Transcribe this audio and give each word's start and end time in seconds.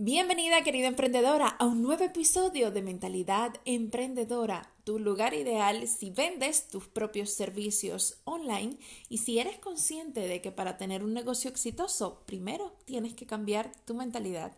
Bienvenida 0.00 0.62
querida 0.62 0.86
emprendedora 0.86 1.48
a 1.48 1.66
un 1.66 1.82
nuevo 1.82 2.04
episodio 2.04 2.70
de 2.70 2.82
Mentalidad 2.82 3.56
Emprendedora, 3.64 4.72
tu 4.84 5.00
lugar 5.00 5.34
ideal 5.34 5.88
si 5.88 6.10
vendes 6.10 6.68
tus 6.68 6.86
propios 6.86 7.30
servicios 7.30 8.20
online 8.22 8.78
y 9.08 9.18
si 9.18 9.40
eres 9.40 9.58
consciente 9.58 10.20
de 10.20 10.40
que 10.40 10.52
para 10.52 10.76
tener 10.76 11.02
un 11.02 11.14
negocio 11.14 11.50
exitoso 11.50 12.22
primero 12.26 12.76
tienes 12.84 13.14
que 13.14 13.26
cambiar 13.26 13.72
tu 13.86 13.94
mentalidad. 13.94 14.56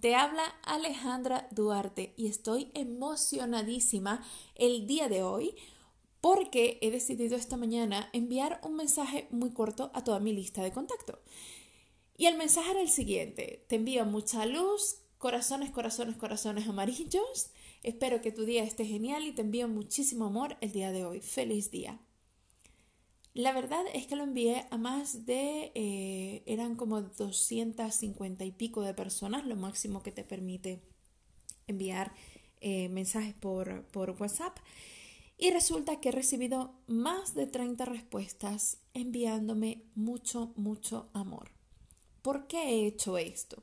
Te 0.00 0.16
habla 0.16 0.42
Alejandra 0.64 1.46
Duarte 1.52 2.12
y 2.16 2.26
estoy 2.26 2.72
emocionadísima 2.74 4.24
el 4.56 4.88
día 4.88 5.08
de 5.08 5.22
hoy 5.22 5.54
porque 6.20 6.78
he 6.82 6.90
decidido 6.90 7.36
esta 7.36 7.56
mañana 7.56 8.10
enviar 8.12 8.60
un 8.64 8.74
mensaje 8.74 9.28
muy 9.30 9.52
corto 9.52 9.92
a 9.94 10.02
toda 10.02 10.18
mi 10.18 10.32
lista 10.32 10.64
de 10.64 10.72
contacto. 10.72 11.20
Y 12.20 12.26
el 12.26 12.36
mensaje 12.36 12.72
era 12.72 12.82
el 12.82 12.90
siguiente, 12.90 13.64
te 13.66 13.76
envío 13.76 14.04
mucha 14.04 14.44
luz, 14.44 14.96
corazones, 15.16 15.70
corazones, 15.70 16.18
corazones 16.18 16.68
amarillos. 16.68 17.48
Espero 17.82 18.20
que 18.20 18.30
tu 18.30 18.44
día 18.44 18.62
esté 18.62 18.84
genial 18.84 19.26
y 19.26 19.32
te 19.32 19.40
envío 19.40 19.68
muchísimo 19.68 20.26
amor 20.26 20.58
el 20.60 20.70
día 20.70 20.92
de 20.92 21.06
hoy. 21.06 21.22
Feliz 21.22 21.70
día. 21.70 21.98
La 23.32 23.54
verdad 23.54 23.82
es 23.94 24.06
que 24.06 24.16
lo 24.16 24.24
envié 24.24 24.66
a 24.70 24.76
más 24.76 25.24
de, 25.24 25.72
eh, 25.74 26.42
eran 26.44 26.76
como 26.76 27.00
250 27.00 28.44
y 28.44 28.52
pico 28.52 28.82
de 28.82 28.92
personas, 28.92 29.46
lo 29.46 29.56
máximo 29.56 30.02
que 30.02 30.12
te 30.12 30.22
permite 30.22 30.82
enviar 31.68 32.12
eh, 32.60 32.90
mensajes 32.90 33.32
por, 33.32 33.86
por 33.86 34.10
WhatsApp. 34.10 34.58
Y 35.38 35.52
resulta 35.52 36.00
que 36.00 36.10
he 36.10 36.12
recibido 36.12 36.74
más 36.86 37.34
de 37.34 37.46
30 37.46 37.86
respuestas 37.86 38.76
enviándome 38.92 39.84
mucho, 39.94 40.52
mucho 40.56 41.08
amor. 41.14 41.59
¿Por 42.30 42.46
qué 42.46 42.62
he 42.62 42.86
hecho 42.86 43.18
esto? 43.18 43.60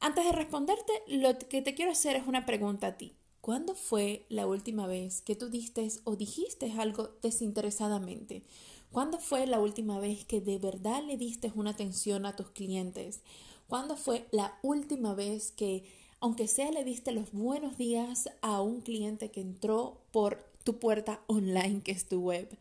Antes 0.00 0.24
de 0.24 0.32
responderte, 0.32 0.92
lo 1.06 1.38
que 1.38 1.62
te 1.62 1.76
quiero 1.76 1.92
hacer 1.92 2.16
es 2.16 2.26
una 2.26 2.46
pregunta 2.46 2.88
a 2.88 2.96
ti. 2.96 3.14
¿Cuándo 3.40 3.76
fue 3.76 4.26
la 4.28 4.48
última 4.48 4.88
vez 4.88 5.22
que 5.22 5.36
tú 5.36 5.50
diste 5.50 5.88
o 6.02 6.16
dijiste 6.16 6.72
algo 6.72 7.10
desinteresadamente? 7.22 8.42
¿Cuándo 8.90 9.20
fue 9.20 9.46
la 9.46 9.60
última 9.60 10.00
vez 10.00 10.24
que 10.24 10.40
de 10.40 10.58
verdad 10.58 11.04
le 11.04 11.16
diste 11.16 11.52
una 11.54 11.70
atención 11.70 12.26
a 12.26 12.34
tus 12.34 12.50
clientes? 12.50 13.20
¿Cuándo 13.68 13.96
fue 13.96 14.26
la 14.32 14.58
última 14.64 15.14
vez 15.14 15.52
que, 15.52 15.84
aunque 16.18 16.48
sea 16.48 16.72
le 16.72 16.82
diste 16.82 17.12
los 17.12 17.30
buenos 17.30 17.78
días 17.78 18.30
a 18.42 18.62
un 18.62 18.80
cliente 18.80 19.30
que 19.30 19.42
entró 19.42 20.00
por 20.10 20.42
tu 20.64 20.80
puerta 20.80 21.22
online, 21.28 21.82
que 21.84 21.92
es 21.92 22.08
tu 22.08 22.18
web? 22.18 22.58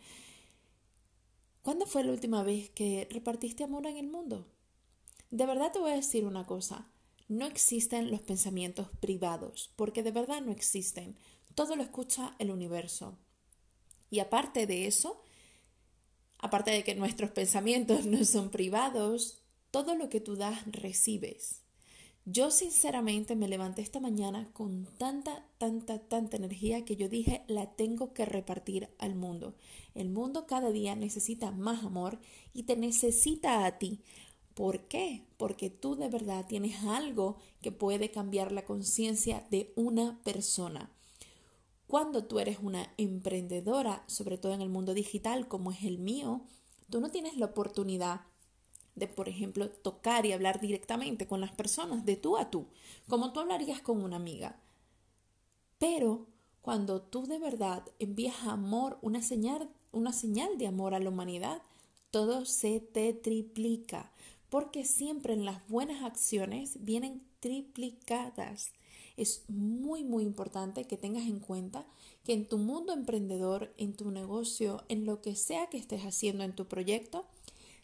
¿Cuándo 1.64 1.88
fue 1.88 2.04
la 2.04 2.12
última 2.12 2.44
vez 2.44 2.70
que 2.70 3.08
repartiste 3.10 3.64
amor 3.64 3.88
en 3.88 3.98
el 3.98 4.06
mundo? 4.06 4.46
De 5.34 5.48
verdad 5.48 5.72
te 5.72 5.80
voy 5.80 5.90
a 5.90 5.96
decir 5.96 6.26
una 6.26 6.46
cosa, 6.46 6.86
no 7.28 7.48
existen 7.48 8.12
los 8.12 8.22
pensamientos 8.22 8.90
privados, 9.00 9.72
porque 9.76 10.04
de 10.04 10.12
verdad 10.12 10.42
no 10.42 10.52
existen. 10.52 11.18
Todo 11.56 11.76
lo 11.76 11.82
escucha 11.82 12.36
el 12.38 12.52
universo. 12.52 13.18
Y 14.12 14.20
aparte 14.20 14.68
de 14.68 14.86
eso, 14.86 15.24
aparte 16.38 16.70
de 16.70 16.84
que 16.84 16.94
nuestros 16.94 17.32
pensamientos 17.32 18.06
no 18.06 18.24
son 18.26 18.52
privados, 18.52 19.42
todo 19.72 19.96
lo 19.96 20.08
que 20.08 20.22
tú 20.22 20.36
das 20.36 20.72
recibes. 20.72 21.64
Yo 22.26 22.52
sinceramente 22.52 23.36
me 23.36 23.50
levanté 23.50 23.82
esta 23.82 24.00
mañana 24.00 24.50
con 24.54 24.86
tanta, 24.98 25.46
tanta, 25.58 25.98
tanta 25.98 26.38
energía 26.38 26.86
que 26.86 26.96
yo 26.96 27.10
dije, 27.10 27.44
la 27.48 27.76
tengo 27.76 28.14
que 28.14 28.24
repartir 28.24 28.88
al 28.98 29.16
mundo. 29.16 29.56
El 29.94 30.10
mundo 30.10 30.46
cada 30.46 30.72
día 30.72 30.96
necesita 30.96 31.52
más 31.52 31.84
amor 31.84 32.20
y 32.54 32.64
te 32.64 32.78
necesita 32.78 33.66
a 33.66 33.78
ti. 33.78 34.00
¿Por 34.54 34.82
qué? 34.88 35.26
Porque 35.38 35.70
tú 35.70 35.96
de 35.96 36.10
verdad 36.10 36.46
tienes 36.48 36.84
algo 36.84 37.38
que 37.62 37.72
puede 37.72 38.12
cambiar 38.12 38.52
la 38.52 38.66
conciencia 38.66 39.48
de 39.50 39.74
una 39.76 40.20
persona. 40.24 40.92
Cuando 41.88 42.26
tú 42.26 42.40
eres 42.40 42.60
una 42.62 42.94
emprendedora, 42.98 44.04
sobre 44.08 44.38
todo 44.38 44.54
en 44.54 44.62
el 44.62 44.70
mundo 44.70 44.94
digital 44.94 45.48
como 45.48 45.72
es 45.72 45.84
el 45.84 46.00
mío, 46.00 46.42
tú 46.90 47.02
no 47.02 47.10
tienes 47.10 47.38
la 47.38 47.48
oportunidad 47.48 48.22
de, 48.96 49.08
por 49.08 49.28
ejemplo, 49.28 49.70
tocar 49.70 50.26
y 50.26 50.34
hablar 50.34 50.60
directamente 50.60 51.28
con 51.28 51.42
las 51.42 51.52
personas 51.52 52.06
de 52.06 52.16
tú 52.16 52.38
a 52.38 52.52
tú, 52.52 52.68
como 53.08 53.34
tú 53.34 53.40
hablarías 53.40 53.82
con 53.82 54.04
una 54.04 54.18
amiga. 54.18 54.60
Pero 55.80 56.28
cuando 56.62 57.02
tú 57.02 57.26
de 57.26 57.40
verdad 57.40 57.84
envías 58.00 58.44
amor, 58.44 59.00
una 59.02 59.22
señal, 59.22 59.70
una 59.92 60.14
señal 60.14 60.58
de 60.58 60.68
amor 60.68 60.94
a 60.94 61.00
la 61.00 61.10
humanidad, 61.10 61.64
todo 62.12 62.46
se 62.46 62.80
te 62.80 63.12
triplica 63.14 64.14
porque 64.54 64.86
siempre 64.86 65.34
en 65.34 65.46
las 65.46 65.68
buenas 65.68 66.04
acciones 66.04 66.86
vienen 66.86 67.26
triplicadas. 67.40 68.72
Es 69.18 69.46
muy, 69.48 70.04
muy 70.04 70.22
importante 70.22 70.86
que 70.86 70.96
tengas 70.96 71.24
en 71.24 71.40
cuenta 71.40 71.88
que 72.24 72.34
en 72.34 72.48
tu 72.48 72.60
mundo 72.60 72.94
emprendedor, 72.94 73.74
en 73.78 73.96
tu 73.96 74.12
negocio, 74.12 74.84
en 74.90 75.08
lo 75.08 75.24
que 75.24 75.36
sea 75.36 75.72
que 75.72 75.80
estés 75.80 76.04
haciendo 76.04 76.44
en 76.44 76.56
tu 76.56 76.68
proyecto, 76.68 77.26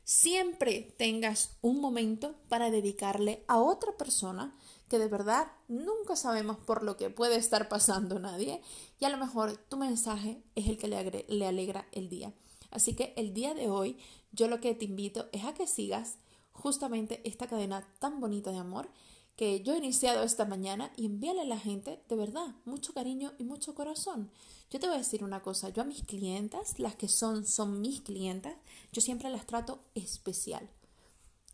siempre 0.03 0.93
tengas 0.95 1.57
un 1.63 1.81
momento 1.81 2.35
para 2.49 2.69
dedicarle 2.69 3.43
a 3.47 3.57
otra 3.57 3.97
persona 3.97 4.55
que 4.89 4.99
de 4.99 5.07
verdad 5.07 5.47
nunca 5.69 6.15
sabemos 6.15 6.57
por 6.57 6.83
lo 6.83 6.97
que 6.97 7.09
puede 7.09 7.37
estar 7.37 7.67
pasando 7.67 8.19
nadie 8.19 8.61
y 8.99 9.05
a 9.05 9.09
lo 9.09 9.17
mejor 9.17 9.57
tu 9.57 9.77
mensaje 9.77 10.43
es 10.53 10.67
el 10.67 10.77
que 10.77 10.87
le, 10.87 11.25
le 11.29 11.47
alegra 11.47 11.87
el 11.93 12.09
día. 12.09 12.31
Así 12.69 12.93
que 12.93 13.15
el 13.17 13.33
día 13.33 13.55
de 13.55 13.71
hoy 13.71 13.97
yo 14.31 14.47
lo 14.47 14.59
que 14.59 14.75
te 14.75 14.85
invito 14.85 15.29
es 15.31 15.45
a 15.45 15.55
que 15.55 15.65
sigas 15.65 16.19
justamente 16.61 17.21
esta 17.23 17.47
cadena 17.47 17.87
tan 17.99 18.19
bonita 18.19 18.51
de 18.51 18.57
amor 18.57 18.89
que 19.35 19.61
yo 19.63 19.73
he 19.73 19.77
iniciado 19.77 20.23
esta 20.23 20.43
mañana 20.43 20.91
y 20.97 21.05
envíale 21.05 21.41
a 21.41 21.45
la 21.45 21.57
gente 21.57 22.03
de 22.09 22.15
verdad 22.17 22.55
mucho 22.65 22.93
cariño 22.93 23.31
y 23.37 23.45
mucho 23.45 23.73
corazón. 23.73 24.29
Yo 24.69 24.79
te 24.79 24.87
voy 24.87 24.95
a 24.95 24.99
decir 24.99 25.23
una 25.23 25.41
cosa, 25.41 25.69
yo 25.69 25.81
a 25.81 25.85
mis 25.85 26.03
clientas, 26.03 26.77
las 26.77 26.95
que 26.95 27.07
son 27.07 27.45
son 27.45 27.79
mis 27.79 28.01
clientas, 28.01 28.55
yo 28.91 29.01
siempre 29.01 29.29
las 29.29 29.47
trato 29.47 29.79
especial. 29.95 30.69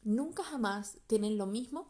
Nunca 0.04 0.44
jamás 0.44 0.98
tienen 1.06 1.38
lo 1.38 1.46
mismo 1.46 1.88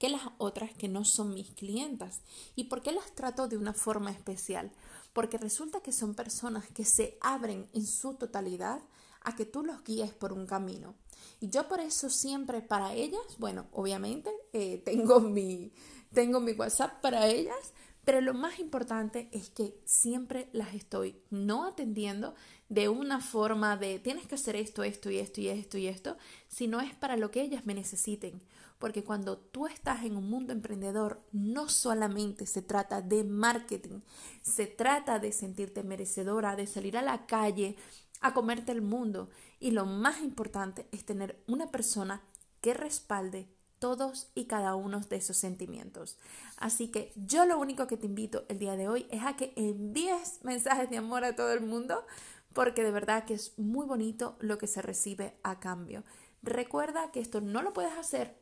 que 0.00 0.08
las 0.08 0.22
otras 0.38 0.72
que 0.72 0.88
no 0.88 1.04
son 1.04 1.32
mis 1.32 1.50
clientas. 1.50 2.20
¿Y 2.56 2.64
por 2.64 2.82
qué 2.82 2.90
las 2.90 3.14
trato 3.14 3.46
de 3.46 3.56
una 3.56 3.72
forma 3.72 4.10
especial? 4.10 4.72
Porque 5.12 5.38
resulta 5.38 5.80
que 5.80 5.92
son 5.92 6.14
personas 6.14 6.68
que 6.70 6.84
se 6.84 7.18
abren 7.20 7.68
en 7.72 7.86
su 7.86 8.14
totalidad 8.14 8.82
a 9.24 9.34
que 9.34 9.46
tú 9.46 9.64
los 9.64 9.82
guíes 9.82 10.12
por 10.12 10.32
un 10.32 10.46
camino. 10.46 10.94
Y 11.40 11.48
yo 11.48 11.68
por 11.68 11.80
eso 11.80 12.10
siempre 12.10 12.62
para 12.62 12.94
ellas, 12.94 13.22
bueno, 13.38 13.66
obviamente 13.72 14.30
eh, 14.52 14.78
tengo, 14.84 15.20
mi, 15.20 15.72
tengo 16.12 16.40
mi 16.40 16.52
WhatsApp 16.52 17.00
para 17.00 17.26
ellas, 17.26 17.72
pero 18.04 18.20
lo 18.20 18.34
más 18.34 18.58
importante 18.58 19.28
es 19.32 19.48
que 19.50 19.80
siempre 19.84 20.48
las 20.52 20.74
estoy 20.74 21.22
no 21.30 21.64
atendiendo 21.64 22.34
de 22.68 22.88
una 22.88 23.20
forma 23.20 23.76
de 23.76 23.98
tienes 23.98 24.26
que 24.26 24.34
hacer 24.34 24.56
esto, 24.56 24.82
esto 24.82 25.10
y 25.10 25.18
esto 25.18 25.40
y 25.40 25.48
esto 25.48 25.78
y 25.78 25.86
esto, 25.86 26.16
sino 26.48 26.80
es 26.80 26.94
para 26.94 27.16
lo 27.16 27.30
que 27.30 27.42
ellas 27.42 27.64
me 27.66 27.74
necesiten. 27.74 28.42
Porque 28.78 29.04
cuando 29.04 29.38
tú 29.38 29.66
estás 29.66 30.04
en 30.04 30.16
un 30.16 30.28
mundo 30.28 30.52
emprendedor, 30.52 31.22
no 31.32 31.68
solamente 31.68 32.44
se 32.44 32.60
trata 32.60 33.00
de 33.00 33.24
marketing, 33.24 34.00
se 34.42 34.66
trata 34.66 35.18
de 35.18 35.32
sentirte 35.32 35.82
merecedora, 35.82 36.56
de 36.56 36.66
salir 36.66 36.98
a 36.98 37.02
la 37.02 37.24
calle, 37.24 37.76
a 38.20 38.34
comerte 38.34 38.72
el 38.72 38.82
mundo. 38.82 39.30
Y 39.60 39.70
lo 39.72 39.86
más 39.86 40.20
importante 40.22 40.86
es 40.92 41.04
tener 41.04 41.42
una 41.46 41.70
persona 41.70 42.22
que 42.60 42.74
respalde 42.74 43.48
todos 43.78 44.30
y 44.34 44.46
cada 44.46 44.74
uno 44.76 45.00
de 45.00 45.16
esos 45.16 45.36
sentimientos. 45.36 46.18
Así 46.56 46.88
que 46.88 47.12
yo 47.16 47.44
lo 47.44 47.58
único 47.58 47.86
que 47.86 47.96
te 47.96 48.06
invito 48.06 48.44
el 48.48 48.58
día 48.58 48.76
de 48.76 48.88
hoy 48.88 49.06
es 49.10 49.22
a 49.24 49.36
que 49.36 49.52
envíes 49.56 50.40
mensajes 50.42 50.88
de 50.88 50.96
amor 50.96 51.24
a 51.24 51.36
todo 51.36 51.52
el 51.52 51.60
mundo, 51.60 52.06
porque 52.52 52.82
de 52.82 52.90
verdad 52.90 53.24
que 53.24 53.34
es 53.34 53.58
muy 53.58 53.86
bonito 53.86 54.36
lo 54.40 54.58
que 54.58 54.66
se 54.66 54.80
recibe 54.80 55.36
a 55.42 55.60
cambio. 55.60 56.04
Recuerda 56.42 57.10
que 57.10 57.20
esto 57.20 57.40
no 57.40 57.62
lo 57.62 57.72
puedes 57.72 57.92
hacer 57.92 58.38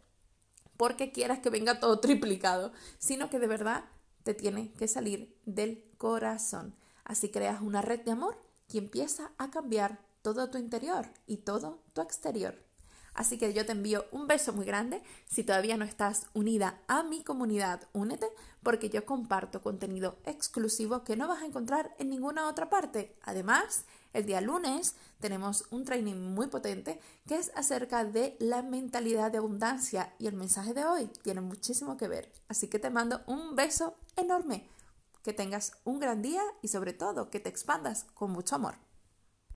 porque 0.77 1.13
quieras 1.13 1.39
que 1.39 1.51
venga 1.51 1.81
todo 1.81 2.01
triplicado, 2.01 2.73
sino 2.99 3.31
que 3.31 3.39
de 3.39 3.47
verdad 3.47 3.85
te 4.23 4.35
tiene 4.35 4.73
que 4.73 4.89
salir 4.89 5.37
del 5.45 5.85
corazón. 5.99 6.75
Así 7.05 7.31
creas 7.31 7.61
una 7.61 7.83
red 7.83 8.01
de 8.01 8.13
amor 8.13 8.41
y 8.73 8.79
empieza 8.79 9.33
a 9.39 9.51
cambiar 9.51 9.99
todo 10.23 10.51
tu 10.51 10.59
interior 10.59 11.09
y 11.27 11.39
todo 11.39 11.83
tu 11.93 12.01
exterior. 12.01 12.57
Así 13.15 13.37
que 13.37 13.53
yo 13.53 13.67
te 13.67 13.73
envío 13.73 14.07
un 14.11 14.27
beso 14.27 14.53
muy 14.55 14.65
grande. 14.65 15.03
Si 15.29 15.45
todavía 15.45 15.77
no 15.77 15.85
estás 15.85 16.27
unida 16.33 16.81
a 16.89 17.03
mi 17.03 17.23
comunidad, 17.23 17.83
únete 17.93 18.27
porque 18.63 18.89
yo 18.89 19.05
comparto 19.05 19.63
contenido 19.63 20.17
exclusivo 20.25 21.05
que 21.05 21.17
no 21.17 21.29
vas 21.29 21.43
a 21.43 21.47
encontrar 21.47 21.95
en 21.99 22.09
ninguna 22.09 22.49
otra 22.49 22.71
parte. 22.71 23.15
Además, 23.23 23.85
el 24.15 24.25
día 24.25 24.41
lunes 24.41 24.95
tenemos 25.21 25.67
un 25.71 25.85
training 25.85 26.15
muy 26.15 26.47
potente 26.47 27.01
que 27.27 27.37
es 27.37 27.53
acerca 27.55 28.05
de 28.05 28.37
la 28.39 28.63
mentalidad 28.63 29.31
de 29.31 29.39
abundancia 29.39 30.15
y 30.19 30.27
el 30.27 30.35
mensaje 30.35 30.73
de 30.73 30.85
hoy 30.87 31.11
tiene 31.23 31.43
muchísimo 31.43 31.99
que 31.99 32.09
ver. 32.09 32.33
Así 32.49 32.69
que 32.69 32.79
te 32.79 32.89
mando 32.89 33.21
un 33.27 33.57
beso 33.57 33.97
enorme 34.17 34.67
que 35.23 35.33
tengas 35.33 35.73
un 35.85 36.01
gran 36.01 36.23
día 36.23 36.43
y 36.61 36.69
sobre 36.69 36.93
todo 36.93 37.31
que 37.31 37.41
te 37.41 37.49
expandas 37.49 38.07
con 38.15 38.31
mucho 38.31 38.57
amor. 38.57 38.75